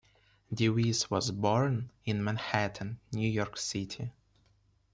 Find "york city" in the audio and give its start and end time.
3.29-4.11